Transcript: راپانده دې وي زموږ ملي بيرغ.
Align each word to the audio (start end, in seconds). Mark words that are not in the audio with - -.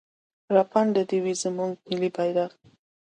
راپانده 0.55 1.01
دې 1.09 1.17
وي 1.23 1.33
زموږ 1.43 1.71
ملي 1.89 2.09
بيرغ. 2.15 2.51